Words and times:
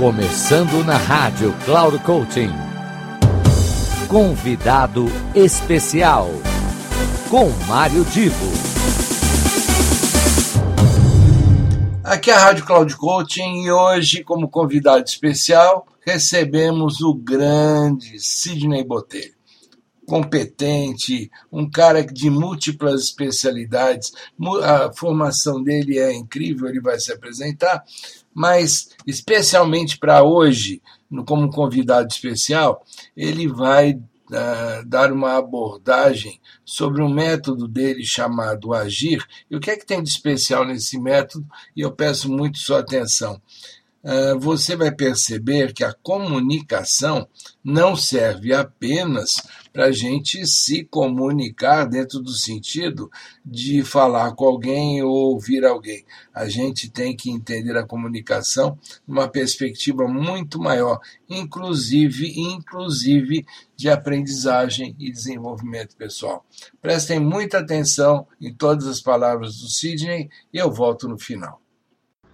Começando 0.00 0.82
na 0.82 0.96
rádio 0.96 1.54
Cloud 1.66 1.98
Coaching. 1.98 2.48
Convidado 4.08 5.04
especial 5.34 6.30
com 7.28 7.50
Mário 7.68 8.02
Divo. 8.06 8.50
Aqui 12.02 12.30
é 12.30 12.34
a 12.34 12.38
Rádio 12.38 12.64
Cloud 12.64 12.96
Coaching 12.96 13.64
e 13.64 13.70
hoje, 13.70 14.24
como 14.24 14.48
convidado 14.48 15.04
especial, 15.04 15.86
recebemos 16.00 17.02
o 17.02 17.12
grande 17.12 18.18
Sidney 18.18 18.82
Botelho. 18.82 19.39
Competente, 20.10 21.30
um 21.52 21.70
cara 21.70 22.04
de 22.04 22.28
múltiplas 22.28 23.02
especialidades, 23.04 24.12
a 24.60 24.92
formação 24.92 25.62
dele 25.62 26.00
é 26.00 26.12
incrível, 26.12 26.68
ele 26.68 26.80
vai 26.80 26.98
se 26.98 27.12
apresentar, 27.12 27.84
mas 28.34 28.88
especialmente 29.06 29.96
para 29.98 30.24
hoje, 30.24 30.82
como 31.24 31.52
convidado 31.52 32.08
especial, 32.08 32.84
ele 33.16 33.46
vai 33.46 33.92
uh, 33.92 34.84
dar 34.84 35.12
uma 35.12 35.36
abordagem 35.36 36.40
sobre 36.64 37.02
um 37.02 37.08
método 37.08 37.68
dele 37.68 38.04
chamado 38.04 38.74
Agir. 38.74 39.24
E 39.48 39.54
o 39.54 39.60
que 39.60 39.70
é 39.70 39.76
que 39.76 39.86
tem 39.86 40.02
de 40.02 40.08
especial 40.08 40.64
nesse 40.64 40.98
método? 40.98 41.46
E 41.76 41.82
eu 41.82 41.92
peço 41.92 42.28
muito 42.28 42.58
sua 42.58 42.80
atenção. 42.80 43.40
Uh, 44.02 44.38
você 44.40 44.74
vai 44.74 44.90
perceber 44.90 45.74
que 45.74 45.84
a 45.84 45.92
comunicação 45.92 47.28
não 47.62 47.94
serve 47.94 48.54
apenas 48.54 49.42
para 49.72 49.86
a 49.86 49.92
gente 49.92 50.46
se 50.46 50.84
comunicar 50.84 51.84
dentro 51.84 52.20
do 52.20 52.32
sentido 52.32 53.10
de 53.44 53.84
falar 53.84 54.34
com 54.34 54.46
alguém 54.46 55.02
ou 55.02 55.32
ouvir 55.32 55.64
alguém. 55.66 56.04
A 56.34 56.48
gente 56.48 56.90
tem 56.90 57.14
que 57.14 57.30
entender 57.30 57.76
a 57.76 57.86
comunicação 57.86 58.78
numa 59.06 59.28
perspectiva 59.28 60.08
muito 60.08 60.58
maior, 60.58 60.98
inclusive, 61.28 62.40
inclusive 62.40 63.44
de 63.76 63.90
aprendizagem 63.90 64.96
e 64.98 65.10
desenvolvimento 65.10 65.94
pessoal. 65.94 66.44
Prestem 66.80 67.20
muita 67.20 67.58
atenção 67.58 68.26
em 68.40 68.52
todas 68.52 68.86
as 68.86 69.00
palavras 69.00 69.58
do 69.58 69.68
Sidney 69.68 70.30
e 70.52 70.58
eu 70.58 70.70
volto 70.70 71.06
no 71.06 71.18
final. 71.18 71.60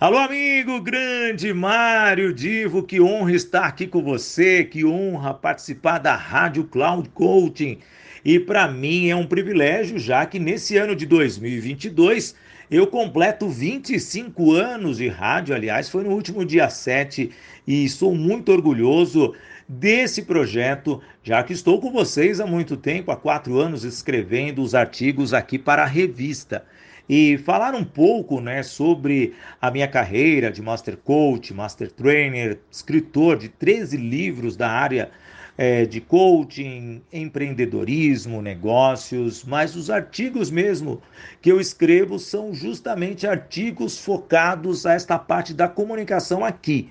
Alô, 0.00 0.18
amigo 0.18 0.80
grande 0.80 1.54
Mário 1.54 2.34
Divo, 2.34 2.82
que 2.82 3.00
honra 3.00 3.32
estar 3.32 3.64
aqui 3.64 3.86
com 3.86 4.02
você, 4.02 4.64
que 4.64 4.84
honra 4.84 5.32
participar 5.32 5.98
da 5.98 6.16
Rádio 6.16 6.64
Cloud 6.64 7.08
Coaching. 7.10 7.78
E 8.24 8.40
para 8.40 8.66
mim 8.66 9.08
é 9.08 9.14
um 9.14 9.24
privilégio, 9.24 9.96
já 9.96 10.26
que 10.26 10.40
nesse 10.40 10.76
ano 10.76 10.96
de 10.96 11.06
2022 11.06 12.34
eu 12.68 12.88
completo 12.88 13.48
25 13.48 14.52
anos 14.52 14.96
de 14.96 15.06
rádio, 15.06 15.54
aliás, 15.54 15.88
foi 15.88 16.02
no 16.02 16.10
último 16.10 16.44
dia 16.44 16.68
7 16.68 17.30
e 17.64 17.88
sou 17.88 18.16
muito 18.16 18.50
orgulhoso 18.50 19.32
desse 19.68 20.22
projeto, 20.22 21.00
já 21.22 21.40
que 21.44 21.52
estou 21.52 21.80
com 21.80 21.92
vocês 21.92 22.40
há 22.40 22.46
muito 22.46 22.76
tempo, 22.76 23.12
há 23.12 23.16
quatro 23.16 23.60
anos, 23.60 23.84
escrevendo 23.84 24.60
os 24.60 24.74
artigos 24.74 25.32
aqui 25.32 25.56
para 25.56 25.84
a 25.84 25.86
revista 25.86 26.64
e 27.08 27.36
falar 27.38 27.74
um 27.74 27.84
pouco 27.84 28.40
né, 28.40 28.62
sobre 28.62 29.34
a 29.60 29.70
minha 29.70 29.86
carreira 29.86 30.50
de 30.50 30.62
Master 30.62 30.96
Coach, 30.96 31.52
Master 31.52 31.90
Trainer, 31.90 32.58
escritor 32.70 33.36
de 33.36 33.48
13 33.48 33.96
livros 33.96 34.56
da 34.56 34.70
área 34.70 35.10
é, 35.56 35.84
de 35.84 36.00
coaching, 36.00 37.02
empreendedorismo, 37.12 38.42
negócios, 38.42 39.44
mas 39.44 39.76
os 39.76 39.90
artigos 39.90 40.50
mesmo 40.50 41.00
que 41.40 41.52
eu 41.52 41.60
escrevo 41.60 42.18
são 42.18 42.52
justamente 42.52 43.26
artigos 43.26 43.98
focados 43.98 44.86
a 44.86 44.94
esta 44.94 45.18
parte 45.18 45.54
da 45.54 45.68
comunicação 45.68 46.44
aqui, 46.44 46.90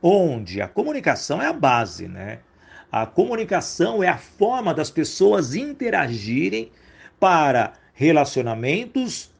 onde 0.00 0.60
a 0.60 0.68
comunicação 0.68 1.42
é 1.42 1.46
a 1.46 1.52
base, 1.52 2.06
né? 2.06 2.38
A 2.92 3.06
comunicação 3.06 4.04
é 4.04 4.08
a 4.08 4.18
forma 4.18 4.72
das 4.72 4.88
pessoas 4.88 5.56
interagirem 5.56 6.70
para 7.18 7.72
relacionamentos 7.92 9.33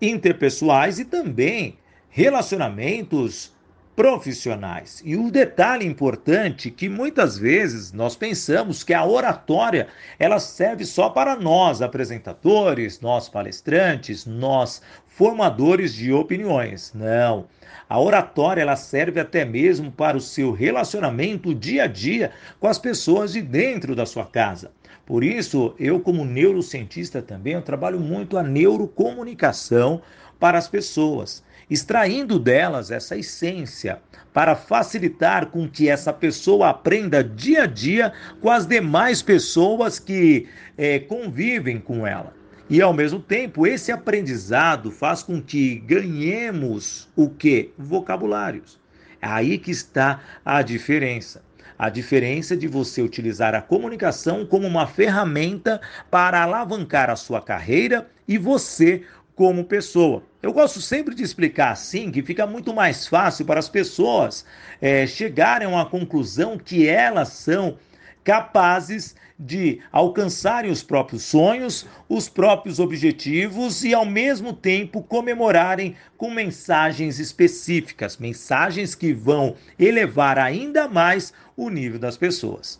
interpessoais 0.00 0.98
e 0.98 1.04
também 1.04 1.78
relacionamentos 2.08 3.52
profissionais. 3.94 5.02
E 5.04 5.14
um 5.14 5.28
detalhe 5.28 5.86
importante 5.86 6.70
que 6.70 6.88
muitas 6.88 7.36
vezes 7.36 7.92
nós 7.92 8.16
pensamos 8.16 8.82
que 8.82 8.94
a 8.94 9.04
oratória 9.04 9.88
ela 10.18 10.38
serve 10.38 10.86
só 10.86 11.10
para 11.10 11.36
nós 11.36 11.82
apresentadores, 11.82 13.00
nós 13.00 13.28
palestrantes, 13.28 14.24
nós 14.24 14.80
formadores 15.10 15.92
de 15.94 16.12
opiniões. 16.12 16.92
Não. 16.94 17.46
A 17.88 18.00
oratória 18.00 18.62
ela 18.62 18.76
serve 18.76 19.20
até 19.20 19.44
mesmo 19.44 19.90
para 19.90 20.16
o 20.16 20.20
seu 20.20 20.52
relacionamento 20.52 21.54
dia 21.54 21.84
a 21.84 21.86
dia 21.86 22.30
com 22.58 22.68
as 22.68 22.78
pessoas 22.78 23.32
de 23.32 23.42
dentro 23.42 23.94
da 23.94 24.06
sua 24.06 24.24
casa. 24.24 24.70
Por 25.04 25.24
isso, 25.24 25.74
eu 25.78 25.98
como 25.98 26.24
neurocientista 26.24 27.20
também, 27.20 27.54
eu 27.54 27.62
trabalho 27.62 27.98
muito 27.98 28.38
a 28.38 28.42
neurocomunicação 28.44 30.00
para 30.38 30.56
as 30.56 30.68
pessoas, 30.68 31.42
extraindo 31.68 32.38
delas 32.38 32.92
essa 32.92 33.16
essência 33.16 34.00
para 34.32 34.54
facilitar 34.54 35.46
com 35.46 35.68
que 35.68 35.88
essa 35.88 36.12
pessoa 36.12 36.70
aprenda 36.70 37.24
dia 37.24 37.64
a 37.64 37.66
dia 37.66 38.12
com 38.40 38.48
as 38.48 38.66
demais 38.66 39.20
pessoas 39.20 39.98
que 39.98 40.48
é, 40.78 41.00
convivem 41.00 41.80
com 41.80 42.06
ela. 42.06 42.39
E 42.70 42.80
ao 42.80 42.92
mesmo 42.92 43.18
tempo, 43.18 43.66
esse 43.66 43.90
aprendizado 43.90 44.92
faz 44.92 45.24
com 45.24 45.42
que 45.42 45.80
ganhemos 45.80 47.08
o 47.16 47.28
que? 47.28 47.72
Vocabulários. 47.76 48.78
É 49.20 49.26
aí 49.26 49.58
que 49.58 49.72
está 49.72 50.20
a 50.44 50.62
diferença. 50.62 51.42
A 51.76 51.90
diferença 51.90 52.56
de 52.56 52.68
você 52.68 53.02
utilizar 53.02 53.56
a 53.56 53.60
comunicação 53.60 54.46
como 54.46 54.68
uma 54.68 54.86
ferramenta 54.86 55.80
para 56.08 56.44
alavancar 56.44 57.10
a 57.10 57.16
sua 57.16 57.42
carreira 57.42 58.08
e 58.28 58.38
você 58.38 59.02
como 59.34 59.64
pessoa. 59.64 60.22
Eu 60.40 60.52
gosto 60.52 60.80
sempre 60.80 61.12
de 61.12 61.24
explicar 61.24 61.72
assim 61.72 62.08
que 62.12 62.22
fica 62.22 62.46
muito 62.46 62.72
mais 62.72 63.04
fácil 63.04 63.44
para 63.44 63.58
as 63.58 63.68
pessoas 63.68 64.46
é, 64.80 65.08
chegarem 65.08 65.66
a 65.66 65.70
uma 65.70 65.86
conclusão 65.86 66.56
que 66.56 66.86
elas 66.86 67.30
são 67.30 67.76
capazes 68.22 69.16
de 69.42 69.80
alcançarem 69.90 70.70
os 70.70 70.82
próprios 70.82 71.22
sonhos, 71.22 71.86
os 72.06 72.28
próprios 72.28 72.78
objetivos 72.78 73.82
e, 73.82 73.94
ao 73.94 74.04
mesmo 74.04 74.52
tempo, 74.52 75.02
comemorarem 75.02 75.96
com 76.18 76.30
mensagens 76.30 77.18
específicas, 77.18 78.18
mensagens 78.18 78.94
que 78.94 79.14
vão 79.14 79.56
elevar 79.78 80.38
ainda 80.38 80.86
mais 80.86 81.32
o 81.56 81.70
nível 81.70 81.98
das 81.98 82.18
pessoas. 82.18 82.78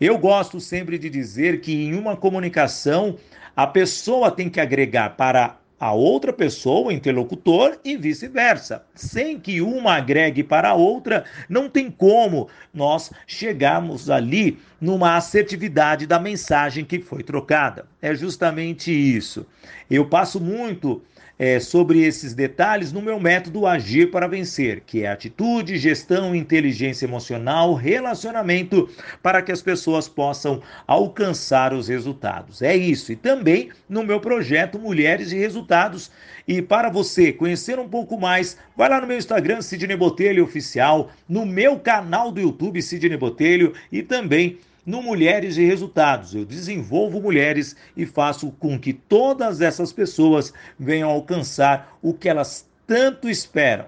Eu 0.00 0.18
gosto 0.18 0.58
sempre 0.58 0.98
de 0.98 1.08
dizer 1.08 1.60
que 1.60 1.72
em 1.72 1.94
uma 1.94 2.16
comunicação 2.16 3.16
a 3.54 3.66
pessoa 3.66 4.32
tem 4.32 4.50
que 4.50 4.58
agregar 4.58 5.10
para 5.10 5.59
a 5.80 5.94
outra 5.94 6.30
pessoa, 6.30 6.92
interlocutor, 6.92 7.78
e 7.82 7.96
vice-versa. 7.96 8.84
Sem 8.94 9.40
que 9.40 9.62
uma 9.62 9.94
agregue 9.94 10.44
para 10.44 10.68
a 10.68 10.74
outra, 10.74 11.24
não 11.48 11.70
tem 11.70 11.90
como 11.90 12.48
nós 12.72 13.10
chegarmos 13.26 14.10
ali 14.10 14.58
numa 14.78 15.16
assertividade 15.16 16.06
da 16.06 16.20
mensagem 16.20 16.84
que 16.84 17.00
foi 17.00 17.22
trocada. 17.22 17.86
É 18.02 18.14
justamente 18.14 18.92
isso. 18.92 19.46
Eu 19.90 20.04
passo 20.04 20.38
muito 20.38 21.02
é, 21.40 21.58
sobre 21.58 22.02
esses 22.02 22.34
detalhes 22.34 22.92
no 22.92 23.00
meu 23.00 23.18
método 23.18 23.66
Agir 23.66 24.10
para 24.10 24.28
Vencer, 24.28 24.82
que 24.84 25.04
é 25.04 25.08
atitude, 25.08 25.78
gestão, 25.78 26.34
inteligência 26.34 27.06
emocional, 27.06 27.72
relacionamento, 27.72 28.90
para 29.22 29.40
que 29.40 29.50
as 29.50 29.62
pessoas 29.62 30.06
possam 30.06 30.60
alcançar 30.86 31.72
os 31.72 31.88
resultados. 31.88 32.60
É 32.60 32.76
isso. 32.76 33.10
E 33.10 33.16
também 33.16 33.70
no 33.88 34.04
meu 34.04 34.20
projeto 34.20 34.78
Mulheres 34.78 35.32
e 35.32 35.38
Resultados. 35.38 36.10
E 36.46 36.60
para 36.60 36.90
você 36.90 37.32
conhecer 37.32 37.78
um 37.78 37.88
pouco 37.88 38.20
mais, 38.20 38.58
vai 38.76 38.90
lá 38.90 39.00
no 39.00 39.06
meu 39.06 39.16
Instagram, 39.16 39.62
Sidney 39.62 39.96
Botelho 39.96 40.44
Oficial, 40.44 41.10
no 41.26 41.46
meu 41.46 41.78
canal 41.78 42.30
do 42.30 42.42
YouTube, 42.42 42.82
Sidney 42.82 43.16
Botelho, 43.16 43.72
e 43.90 44.02
também 44.02 44.58
no 44.84 45.02
Mulheres 45.02 45.56
e 45.56 45.64
Resultados. 45.64 46.34
Eu 46.34 46.44
desenvolvo 46.44 47.20
mulheres 47.20 47.76
e 47.96 48.06
faço 48.06 48.50
com 48.52 48.78
que 48.78 48.92
todas 48.92 49.60
essas 49.60 49.92
pessoas 49.92 50.52
venham 50.78 51.10
alcançar 51.10 51.96
o 52.02 52.14
que 52.14 52.28
elas 52.28 52.68
tanto 52.86 53.28
esperam. 53.28 53.86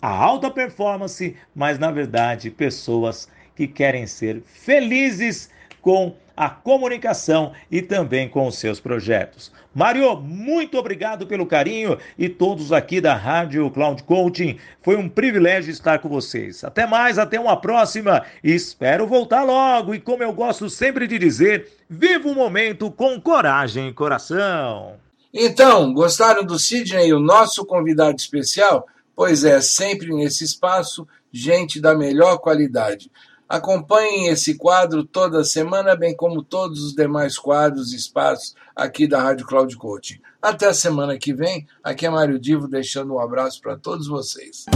A 0.00 0.08
alta 0.08 0.50
performance, 0.50 1.36
mas 1.54 1.78
na 1.78 1.90
verdade 1.90 2.50
pessoas 2.50 3.28
que 3.54 3.66
querem 3.66 4.06
ser 4.06 4.42
felizes 4.42 5.50
com 5.86 6.16
a 6.36 6.50
comunicação 6.50 7.52
e 7.70 7.80
também 7.80 8.28
com 8.28 8.48
os 8.48 8.58
seus 8.58 8.80
projetos. 8.80 9.52
Mário, 9.72 10.16
muito 10.16 10.76
obrigado 10.76 11.28
pelo 11.28 11.46
carinho 11.46 11.96
e 12.18 12.28
todos 12.28 12.72
aqui 12.72 13.00
da 13.00 13.14
Rádio 13.14 13.70
Cloud 13.70 14.02
Coaching. 14.02 14.58
Foi 14.82 14.96
um 14.96 15.08
privilégio 15.08 15.70
estar 15.70 16.00
com 16.00 16.08
vocês. 16.08 16.64
Até 16.64 16.88
mais, 16.88 17.20
até 17.20 17.38
uma 17.38 17.56
próxima. 17.56 18.24
Espero 18.42 19.06
voltar 19.06 19.44
logo 19.44 19.94
e 19.94 20.00
como 20.00 20.24
eu 20.24 20.32
gosto 20.32 20.68
sempre 20.68 21.06
de 21.06 21.20
dizer, 21.20 21.70
viva 21.88 22.28
o 22.28 22.34
momento 22.34 22.90
com 22.90 23.20
coragem 23.20 23.86
e 23.86 23.92
coração. 23.92 24.94
Então, 25.32 25.94
gostaram 25.94 26.44
do 26.44 26.58
Sidney, 26.58 27.12
o 27.12 27.20
nosso 27.20 27.64
convidado 27.64 28.16
especial? 28.16 28.88
pois 29.16 29.44
é 29.44 29.62
sempre 29.62 30.14
nesse 30.14 30.44
espaço 30.44 31.08
gente 31.32 31.80
da 31.80 31.94
melhor 31.94 32.36
qualidade. 32.38 33.10
Acompanhem 33.48 34.26
esse 34.26 34.56
quadro 34.56 35.04
toda 35.04 35.44
semana, 35.44 35.94
bem 35.94 36.16
como 36.16 36.42
todos 36.42 36.82
os 36.82 36.94
demais 36.94 37.38
quadros 37.38 37.92
e 37.92 37.96
espaços 37.96 38.56
aqui 38.74 39.06
da 39.06 39.22
Rádio 39.22 39.46
Cloud 39.46 39.76
Coaching. 39.76 40.20
Até 40.42 40.66
a 40.66 40.74
semana 40.74 41.16
que 41.16 41.32
vem. 41.32 41.64
Aqui 41.82 42.06
é 42.06 42.10
Mário 42.10 42.40
Divo 42.40 42.66
deixando 42.66 43.14
um 43.14 43.20
abraço 43.20 43.60
para 43.62 43.76
todos 43.76 44.08
vocês. 44.08 44.66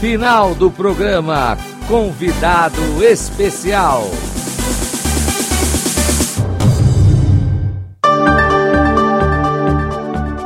Final 0.00 0.56
do 0.56 0.72
programa 0.72 1.56
Convidado 1.86 2.80
Especial. 3.04 4.02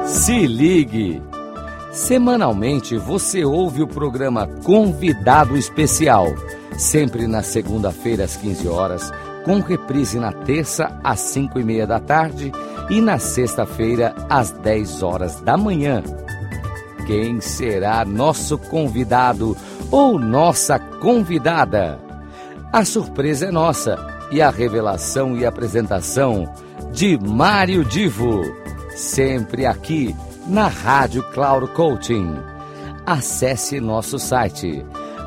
Se 0.06 0.46
ligue. 0.46 1.23
Semanalmente 1.90 2.96
você 2.99 3.43
ouve 3.43 3.82
o 3.82 3.88
programa 3.88 4.46
Convidado 4.64 5.56
Especial 5.56 6.26
sempre 6.82 7.29
na 7.29 7.43
segunda-feira 7.43 8.25
às 8.25 8.37
15 8.37 8.69
horas, 8.69 9.12
com 9.44 9.61
reprise 9.61 10.19
na 10.19 10.32
terça 10.32 10.99
às 11.02 11.20
5 11.20 11.61
e 11.61 11.64
meia 11.64 11.87
da 11.87 12.00
tarde 12.00 12.52
e 12.90 13.00
na 13.00 13.19
sexta-feira 13.19 14.14
às 14.29 14.50
10 14.50 15.02
horas 15.02 15.40
da 15.40 15.56
manhã. 15.56 16.02
Quem 17.06 17.40
será 17.40 18.05
nosso 18.05 18.58
convidado 18.58 19.56
ou 19.90 20.19
nossa 20.19 20.79
convidada? 20.79 21.99
A 22.73 22.84
surpresa 22.84 23.46
é 23.46 23.50
nossa 23.50 23.96
e 24.31 24.43
a 24.43 24.50
revelação 24.50 25.37
e 25.37 25.46
apresentação 25.46 26.52
de 26.93 27.19
Mário 27.19 27.84
Divo, 27.84 28.43
sempre 28.94 29.67
aqui 29.67 30.17
na 30.46 30.67
Rádio 30.67 31.23
Cloud 31.32 31.69
Coaching. 31.75 32.34
Acesse 33.06 33.81
nosso 33.81 34.19
site 34.19 34.84